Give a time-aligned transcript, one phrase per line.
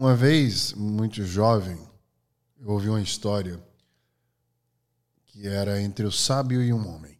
[0.00, 1.76] Uma vez, muito jovem,
[2.60, 3.60] eu ouvi uma história
[5.26, 7.18] que era entre o sábio e um homem.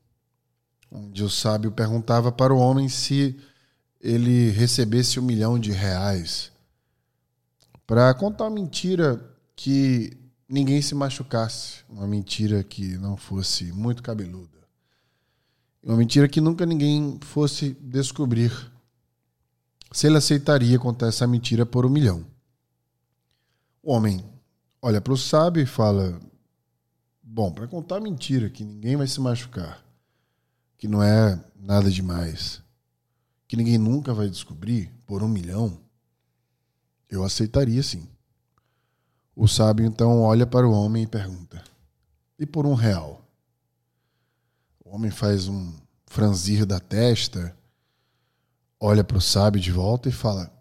[0.88, 3.36] Onde o sábio perguntava para o homem se
[4.00, 6.52] ele recebesse um milhão de reais
[7.84, 10.16] para contar uma mentira que
[10.48, 14.60] ninguém se machucasse, uma mentira que não fosse muito cabeluda,
[15.82, 18.52] uma mentira que nunca ninguém fosse descobrir.
[19.90, 22.37] Se ele aceitaria contar essa mentira por um milhão.
[23.82, 24.24] O homem
[24.82, 26.20] olha para o sábio e fala:
[27.22, 29.84] Bom, para contar mentira que ninguém vai se machucar,
[30.76, 32.62] que não é nada demais,
[33.46, 35.80] que ninguém nunca vai descobrir por um milhão,
[37.08, 38.08] eu aceitaria sim.
[39.34, 41.62] O sábio então olha para o homem e pergunta:
[42.38, 43.24] E por um real?
[44.84, 45.72] O homem faz um
[46.06, 47.56] franzir da testa,
[48.80, 50.52] olha para o sábio de volta e fala: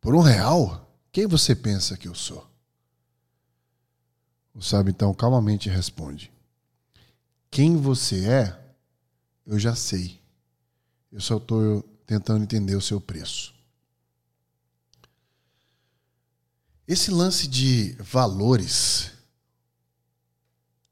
[0.00, 0.89] Por um real?
[1.12, 2.48] Quem você pensa que eu sou?
[4.54, 6.32] O sábio então calmamente responde:
[7.50, 8.74] Quem você é,
[9.46, 10.20] eu já sei.
[11.10, 13.54] Eu só estou tentando entender o seu preço.
[16.86, 19.12] Esse lance de valores,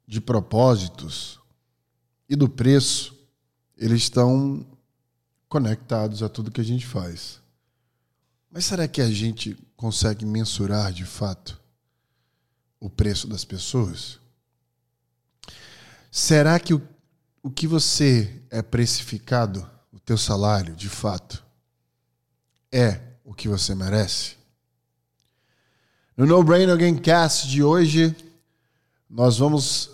[0.06, 1.40] de propósitos
[2.28, 3.16] e do preço,
[3.76, 4.64] eles estão
[5.48, 7.40] conectados a tudo que a gente faz.
[8.50, 11.60] Mas será que a gente consegue mensurar de fato
[12.80, 14.18] o preço das pessoas?
[16.10, 16.82] Será que o,
[17.42, 21.44] o que você é precificado, o teu salário, de fato,
[22.72, 24.36] é o que você merece?
[26.16, 28.16] No No Brain Again Cast de hoje,
[29.08, 29.90] nós vamos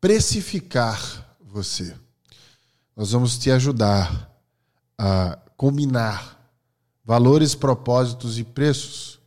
[0.00, 1.96] precificar você.
[2.96, 4.30] Nós vamos te ajudar
[4.96, 6.41] a combinar
[7.04, 9.18] valores, propósitos e preços.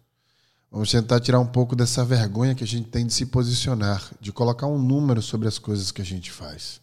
[0.72, 4.32] Vamos tentar tirar um pouco dessa vergonha que a gente tem de se posicionar, de
[4.32, 6.82] colocar um número sobre as coisas que a gente faz.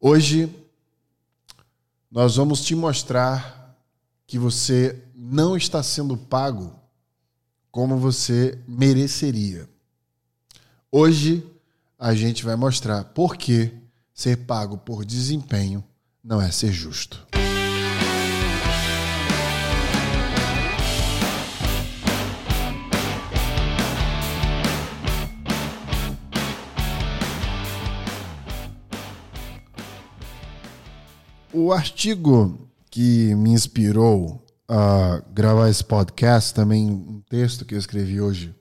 [0.00, 0.54] Hoje,
[2.10, 3.76] nós vamos te mostrar
[4.26, 6.74] que você não está sendo pago
[7.70, 9.68] como você mereceria.
[10.90, 11.46] Hoje
[11.98, 13.72] a gente vai mostrar por que
[14.14, 15.84] ser pago por desempenho
[16.22, 17.29] não é ser justo.
[31.52, 38.20] O artigo que me inspirou a gravar esse podcast, também um texto que eu escrevi
[38.20, 38.54] hoje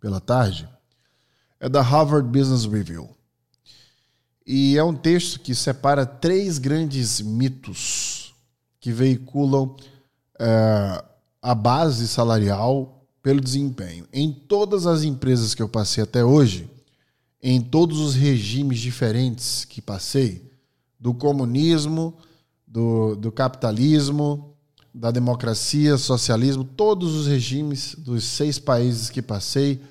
[0.00, 0.68] pela tarde,
[1.58, 3.10] é da Harvard Business Review.
[4.46, 8.32] E é um texto que separa três grandes mitos
[8.78, 9.74] que veiculam
[10.38, 11.04] é,
[11.42, 14.06] a base salarial pelo desempenho.
[14.12, 16.70] Em todas as empresas que eu passei até hoje,
[17.42, 20.51] em todos os regimes diferentes que passei,
[21.02, 22.16] do comunismo,
[22.64, 24.54] do, do capitalismo,
[24.94, 29.82] da democracia, socialismo, todos os regimes dos seis países que passei,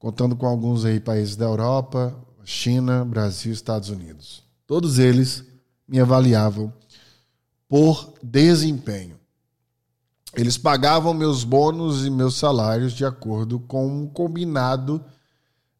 [0.00, 2.12] contando com alguns aí países da Europa,
[2.44, 4.42] China, Brasil, Estados Unidos.
[4.66, 5.44] Todos eles
[5.86, 6.72] me avaliavam
[7.68, 9.20] por desempenho.
[10.34, 15.04] Eles pagavam meus bônus e meus salários de acordo com um combinado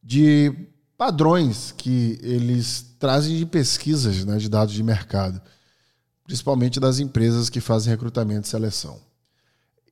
[0.01, 0.55] de
[0.97, 5.41] padrões que eles trazem de pesquisas, né, de dados de mercado
[6.23, 8.99] principalmente das empresas que fazem recrutamento e seleção.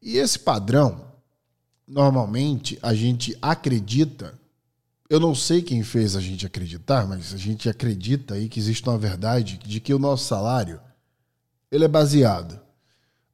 [0.01, 1.05] E esse padrão,
[1.87, 4.39] normalmente, a gente acredita,
[5.09, 8.87] eu não sei quem fez a gente acreditar, mas a gente acredita aí que existe
[8.87, 10.79] uma verdade de que o nosso salário
[11.69, 12.59] ele é baseado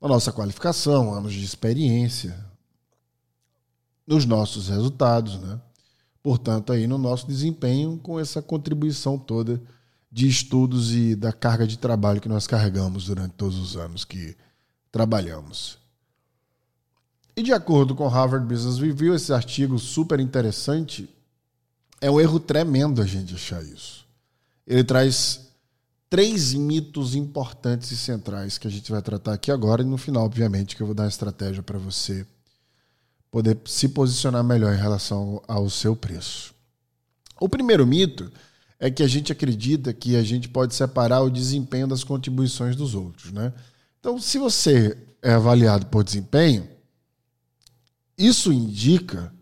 [0.01, 2.45] na nossa qualificação, anos de experiência,
[4.05, 5.59] nos nossos resultados, né?
[6.27, 9.61] Portanto, aí no nosso desempenho com essa contribuição toda
[10.11, 14.35] de estudos e da carga de trabalho que nós carregamos durante todos os anos que
[14.91, 15.77] trabalhamos.
[17.33, 21.09] E de acordo com Harvard Business Review, esse artigo super interessante,
[22.01, 24.05] é um erro tremendo a gente achar isso.
[24.67, 25.47] Ele traz
[26.09, 30.25] três mitos importantes e centrais que a gente vai tratar aqui agora e no final,
[30.25, 32.27] obviamente, que eu vou dar uma estratégia para você
[33.31, 36.53] poder se posicionar melhor em relação ao seu preço.
[37.39, 38.31] O primeiro mito
[38.79, 42.95] é que a gente acredita que a gente pode separar o desempenho das contribuições dos
[42.95, 43.53] outros, né?
[43.99, 46.67] Então, se você é avaliado por desempenho,
[48.17, 49.33] isso indica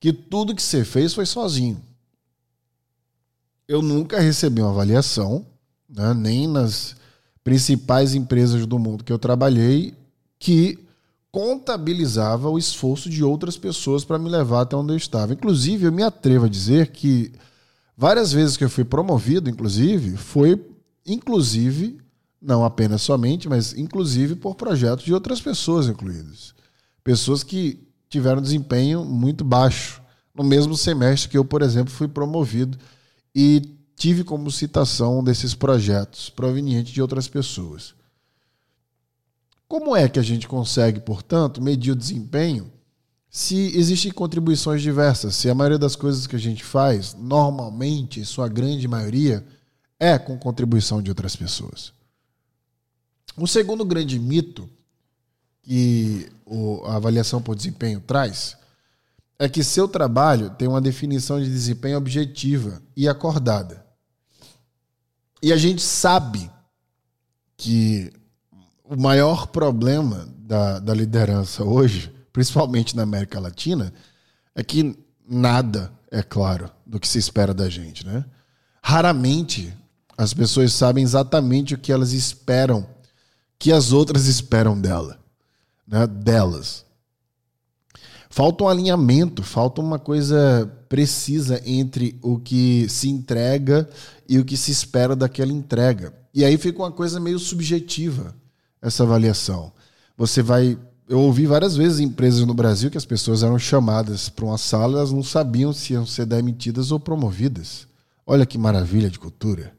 [0.00, 1.80] que tudo que você fez foi sozinho.
[3.66, 5.46] Eu nunca recebi uma avaliação,
[5.88, 6.96] né, nem nas
[7.42, 9.94] principais empresas do mundo que eu trabalhei,
[10.38, 10.78] que
[11.34, 15.32] contabilizava o esforço de outras pessoas para me levar até onde eu estava.
[15.32, 17.32] Inclusive, eu me atrevo a dizer que
[17.96, 20.64] várias vezes que eu fui promovido, inclusive, foi
[21.04, 21.98] inclusive,
[22.40, 26.54] não apenas somente, mas inclusive por projetos de outras pessoas incluídas.
[27.02, 30.00] Pessoas que tiveram desempenho muito baixo
[30.32, 32.78] no mesmo semestre que eu, por exemplo, fui promovido
[33.34, 33.60] e
[33.96, 37.92] tive como citação desses projetos provenientes de outras pessoas.
[39.74, 42.72] Como é que a gente consegue, portanto, medir o desempenho
[43.28, 45.34] se existem contribuições diversas?
[45.34, 49.44] Se a maioria das coisas que a gente faz, normalmente, em sua grande maioria,
[49.98, 51.92] é com contribuição de outras pessoas.
[53.36, 54.70] O segundo grande mito
[55.60, 56.30] que
[56.84, 58.56] a avaliação por desempenho traz
[59.40, 63.84] é que seu trabalho tem uma definição de desempenho objetiva e acordada.
[65.42, 66.48] E a gente sabe
[67.56, 68.12] que
[68.84, 73.92] o maior problema da, da liderança hoje, principalmente na América Latina,
[74.54, 74.96] é que
[75.26, 78.24] nada é claro do que se espera da gente, né?
[78.82, 79.74] Raramente
[80.16, 82.86] as pessoas sabem exatamente o que elas esperam,
[83.58, 85.18] que as outras esperam dela,
[85.88, 86.06] né?
[86.06, 86.84] delas.
[88.28, 93.88] Falta um alinhamento, falta uma coisa precisa entre o que se entrega
[94.28, 96.12] e o que se espera daquela entrega.
[96.32, 98.34] E aí fica uma coisa meio subjetiva
[98.84, 99.72] essa avaliação.
[100.16, 100.78] Você vai.
[101.08, 104.56] Eu ouvi várias vezes em empresas no Brasil que as pessoas eram chamadas para uma
[104.56, 107.86] sala elas não sabiam se iam ser demitidas ou promovidas.
[108.26, 109.74] Olha que maravilha de cultura.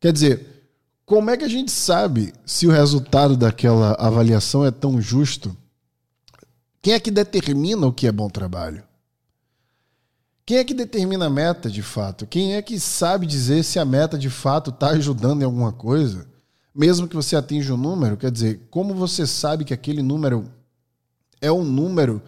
[0.00, 0.68] Quer dizer,
[1.06, 5.56] como é que a gente sabe se o resultado daquela avaliação é tão justo?
[6.80, 8.82] Quem é que determina o que é bom trabalho?
[10.46, 12.26] Quem é que determina a meta de fato?
[12.26, 16.33] Quem é que sabe dizer se a meta de fato está ajudando em alguma coisa?
[16.74, 20.50] Mesmo que você atinja um número, quer dizer, como você sabe que aquele número
[21.40, 22.20] é um número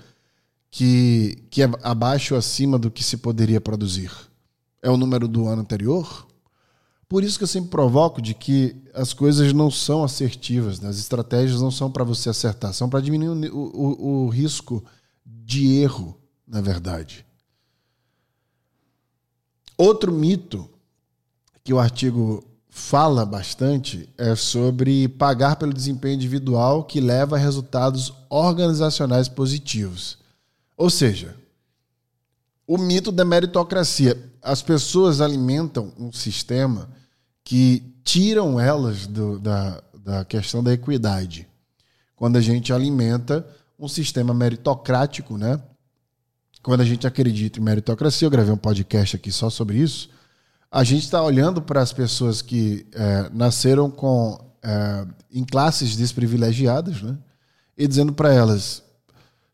[0.70, 4.12] que, que é abaixo ou acima do que se poderia produzir?
[4.81, 6.26] É o número do ano anterior?
[7.08, 10.88] Por isso que eu sempre provoco de que as coisas não são assertivas, né?
[10.88, 14.84] as estratégias não são para você acertar, são para diminuir o, o, o risco
[15.25, 17.25] de erro, na verdade.
[19.76, 20.69] Outro mito
[21.62, 22.44] que o artigo
[22.76, 30.19] fala bastante é sobre pagar pelo desempenho individual que leva a resultados organizacionais positivos.
[30.76, 31.34] Ou seja,
[32.67, 34.31] o mito da meritocracia.
[34.43, 36.90] As pessoas alimentam um sistema
[37.43, 41.49] que tiram elas do, da, da questão da equidade.
[42.14, 43.44] Quando a gente alimenta
[43.78, 45.58] um sistema meritocrático, né?
[46.62, 50.11] Quando a gente acredita em meritocracia, eu gravei um podcast aqui só sobre isso
[50.70, 57.02] a gente está olhando para as pessoas que é, nasceram com é, em classes desprivilegiadas,
[57.02, 57.16] né?
[57.76, 58.82] E dizendo para elas: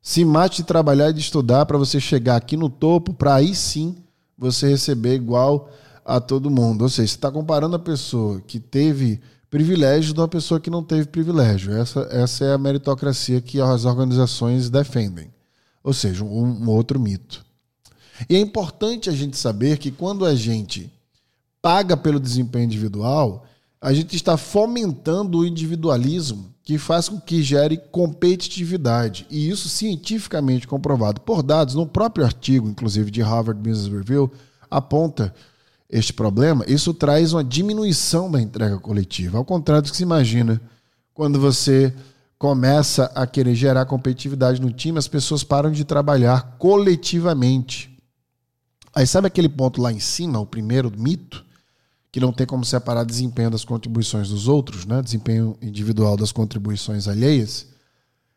[0.01, 3.55] se mate de trabalhar e de estudar para você chegar aqui no topo, para aí
[3.55, 3.97] sim
[4.37, 5.71] você receber igual
[6.05, 6.83] a todo mundo.
[6.83, 9.21] Ou seja, você está comparando a pessoa que teve
[9.51, 11.73] privilégio de uma pessoa que não teve privilégio.
[11.73, 15.31] Essa, essa é a meritocracia que as organizações defendem.
[15.85, 17.45] Ou seja, um, um outro mito.
[18.29, 20.91] E é importante a gente saber que quando a gente
[21.63, 23.47] paga pelo desempenho individual,
[23.81, 29.27] a gente está fomentando o individualismo que faz com que gere competitividade.
[29.31, 34.31] E isso cientificamente comprovado por dados, no próprio artigo, inclusive, de Harvard Business Review,
[34.71, 35.35] aponta
[35.91, 36.65] este problema.
[36.69, 40.61] Isso traz uma diminuição da entrega coletiva, ao contrário do que se imagina.
[41.13, 41.93] Quando você
[42.39, 47.93] começa a querer gerar competitividade no time, as pessoas param de trabalhar coletivamente.
[48.95, 51.45] Aí sabe aquele ponto lá em cima, o primeiro mito?
[52.13, 55.01] Que não tem como separar desempenho das contribuições dos outros, né?
[55.01, 57.67] desempenho individual das contribuições alheias,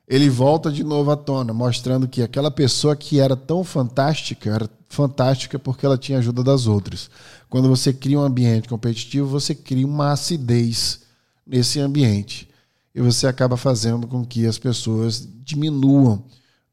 [0.08, 4.70] ele volta de novo à tona, mostrando que aquela pessoa que era tão fantástica, era
[4.88, 7.10] fantástica porque ela tinha ajuda das outras.
[7.50, 11.02] Quando você cria um ambiente competitivo, você cria uma acidez
[11.46, 12.48] nesse ambiente.
[12.94, 16.24] E você acaba fazendo com que as pessoas diminuam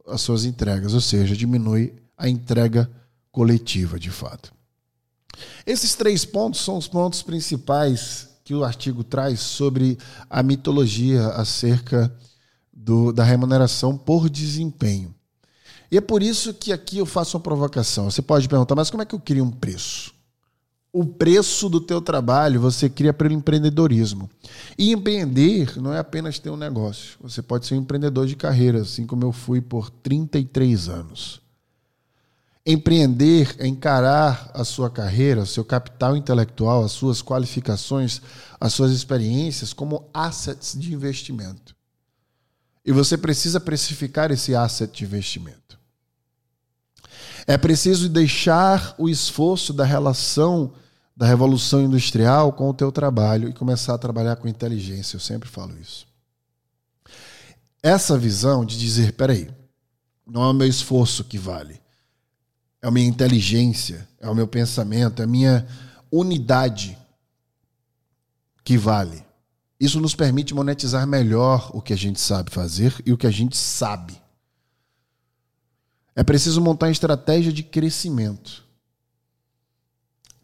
[0.07, 2.89] as suas entregas, ou seja, diminui a entrega
[3.33, 4.53] coletiva de fato.
[5.67, 9.99] Esses três pontos são os pontos principais que o artigo traz sobre
[10.29, 12.13] a mitologia acerca
[12.73, 15.15] do, da remuneração por desempenho.
[15.91, 18.11] E é por isso que aqui eu faço uma provocação.
[18.11, 20.13] Você pode perguntar, mas como é que eu crio um preço?
[20.93, 24.29] O preço do teu trabalho você cria pelo empreendedorismo.
[24.77, 27.19] E empreender não é apenas ter um negócio.
[27.21, 31.41] Você pode ser um empreendedor de carreira, assim como eu fui por 33 anos.
[32.65, 38.23] Empreender encarar a sua carreira, o seu capital intelectual, as suas qualificações,
[38.61, 41.75] as suas experiências como assets de investimento.
[42.85, 45.79] E você precisa precificar esse asset de investimento.
[47.47, 50.73] É preciso deixar o esforço da relação
[51.17, 55.17] da revolução industrial com o teu trabalho e começar a trabalhar com inteligência.
[55.17, 56.07] Eu sempre falo isso.
[57.83, 59.51] Essa visão de dizer, peraí,
[60.27, 61.81] não é o meu esforço que vale,
[62.83, 65.67] é a minha inteligência, é o meu pensamento, é a minha
[66.11, 66.99] unidade
[68.65, 69.25] que vale.
[69.79, 73.31] Isso nos permite monetizar melhor o que a gente sabe fazer e o que a
[73.31, 74.21] gente sabe.
[76.15, 78.65] É preciso montar uma estratégia de crescimento.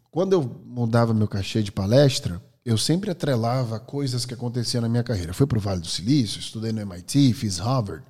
[0.09, 5.03] Quando eu mudava meu cachê de palestra, eu sempre atrelava coisas que aconteciam na minha
[5.03, 5.33] carreira.
[5.33, 8.03] Fui para o Vale do Silício, estudei no MIT, fiz Harvard.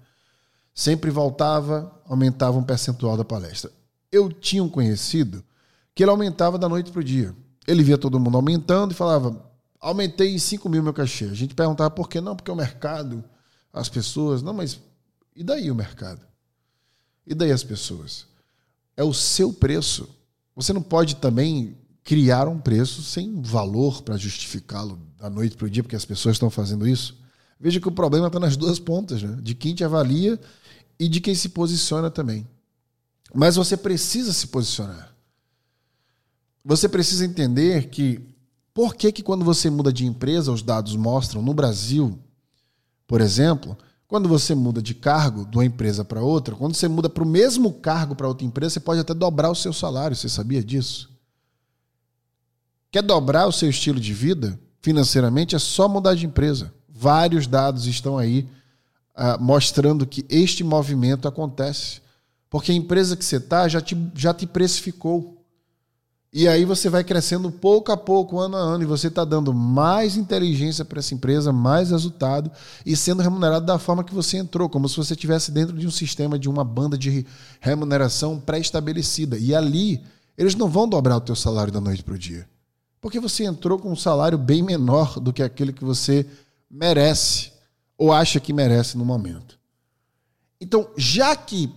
[0.73, 3.71] Sempre voltava, aumentava um percentual da palestra.
[4.11, 5.43] Eu tinha um conhecido
[5.93, 7.35] que ele aumentava da noite para o dia.
[7.67, 9.45] Ele via todo mundo aumentando e falava:
[9.79, 11.25] aumentei em 5 mil meu cachê.
[11.25, 13.23] A gente perguntava por que não, porque o mercado,
[13.71, 14.41] as pessoas.
[14.41, 14.79] Não, mas
[15.35, 16.21] e daí o mercado?
[17.25, 18.25] E daí as pessoas?
[18.97, 20.09] É o seu preço.
[20.55, 25.69] Você não pode também criar um preço sem valor para justificá-lo da noite para o
[25.69, 27.17] dia, porque as pessoas estão fazendo isso.
[27.59, 29.37] Veja que o problema está nas duas pontas, né?
[29.41, 30.39] de quem te avalia
[30.99, 32.47] e de quem se posiciona também.
[33.33, 35.13] Mas você precisa se posicionar.
[36.63, 38.19] Você precisa entender que
[38.73, 42.17] por que, que quando você muda de empresa, os dados mostram no Brasil,
[43.07, 47.09] por exemplo, quando você muda de cargo de uma empresa para outra, quando você muda
[47.09, 50.15] para o mesmo cargo para outra empresa, você pode até dobrar o seu salário.
[50.15, 51.09] Você sabia disso?
[52.91, 55.55] Quer dobrar o seu estilo de vida financeiramente?
[55.55, 56.73] É só mudar de empresa.
[56.87, 58.49] Vários dados estão aí
[59.15, 62.01] uh, mostrando que este movimento acontece.
[62.49, 65.37] Porque a empresa que você está já te, já te precificou.
[66.31, 69.53] E aí você vai crescendo pouco a pouco, ano a ano, e você está dando
[69.53, 72.51] mais inteligência para essa empresa, mais resultado,
[72.85, 75.91] e sendo remunerado da forma que você entrou, como se você estivesse dentro de um
[75.91, 77.25] sistema, de uma banda de
[77.59, 79.37] remuneração pré-estabelecida.
[79.39, 80.03] E ali,
[80.37, 82.47] eles não vão dobrar o teu salário da noite para o dia.
[83.01, 86.25] Porque você entrou com um salário bem menor do que aquele que você
[86.69, 87.51] merece
[87.97, 89.57] ou acha que merece no momento.
[90.61, 91.71] Então, já que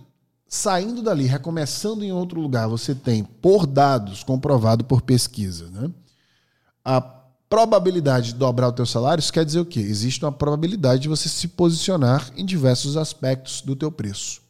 [0.53, 5.89] saindo dali, recomeçando em outro lugar, você tem, por dados, comprovado por pesquisa, né?
[6.85, 9.79] a probabilidade de dobrar o teu salário, isso quer dizer o quê?
[9.79, 14.43] Existe uma probabilidade de você se posicionar em diversos aspectos do teu preço.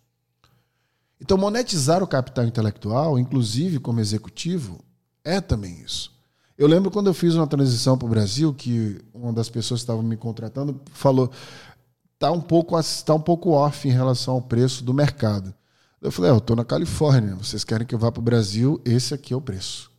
[1.22, 4.84] Então, monetizar o capital intelectual, inclusive como executivo,
[5.24, 6.12] é também isso.
[6.58, 9.84] Eu lembro quando eu fiz uma transição para o Brasil, que uma das pessoas que
[9.84, 11.32] estava me contratando falou:
[12.14, 15.54] está um, pouco, tá um pouco off em relação ao preço do mercado.
[16.04, 18.80] Eu falei: é, eu estou na Califórnia, vocês querem que eu vá para o Brasil,
[18.84, 19.90] esse aqui é o preço.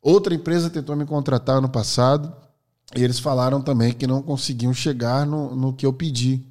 [0.00, 2.32] Outra empresa tentou me contratar ano passado
[2.94, 6.46] e eles falaram também que não conseguiam chegar no, no que eu pedi.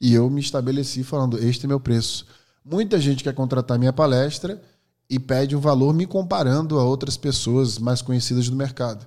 [0.00, 2.24] E eu me estabeleci falando: este é meu preço.
[2.64, 4.62] Muita gente quer contratar minha palestra
[5.10, 9.04] e pede um valor me comparando a outras pessoas mais conhecidas do mercado.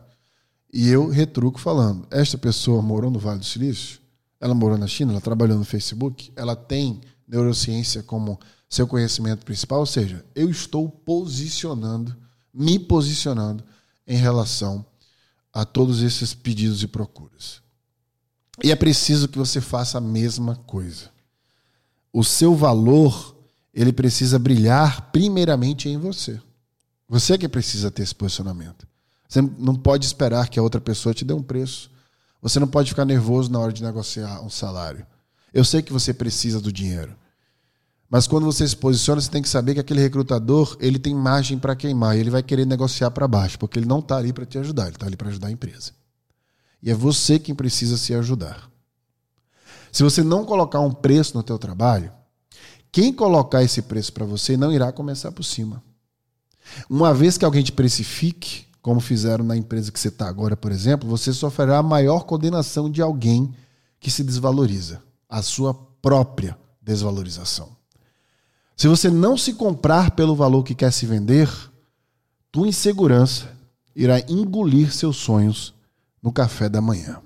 [0.73, 4.01] E eu retruco falando: esta pessoa morou no Vale do Silício,
[4.37, 8.37] ela morou na China, ela trabalhou no Facebook, ela tem neurociência como
[8.71, 12.15] seu conhecimento principal, ou seja, eu estou posicionando,
[12.53, 13.61] me posicionando
[14.07, 14.85] em relação
[15.53, 17.61] a todos esses pedidos e procuras.
[18.63, 21.09] E é preciso que você faça a mesma coisa.
[22.13, 23.35] O seu valor
[23.73, 26.39] ele precisa brilhar primeiramente em você.
[27.09, 28.87] Você que precisa ter esse posicionamento.
[29.27, 31.91] Você não pode esperar que a outra pessoa te dê um preço.
[32.41, 35.05] Você não pode ficar nervoso na hora de negociar um salário.
[35.53, 37.19] Eu sei que você precisa do dinheiro.
[38.11, 41.57] Mas quando você se posiciona, você tem que saber que aquele recrutador ele tem margem
[41.57, 42.17] para queimar.
[42.17, 44.87] E ele vai querer negociar para baixo, porque ele não está ali para te ajudar,
[44.87, 45.93] ele está ali para ajudar a empresa.
[46.83, 48.69] E é você quem precisa se ajudar.
[49.93, 52.11] Se você não colocar um preço no teu trabalho,
[52.91, 55.81] quem colocar esse preço para você não irá começar por cima.
[56.89, 60.73] Uma vez que alguém te precifique, como fizeram na empresa que você está agora, por
[60.73, 63.55] exemplo, você sofrerá a maior condenação de alguém
[64.01, 67.79] que se desvaloriza, a sua própria desvalorização.
[68.81, 71.47] Se você não se comprar pelo valor que quer se vender,
[72.51, 73.55] tua insegurança
[73.95, 75.71] irá engolir seus sonhos
[76.19, 77.21] no café da manhã.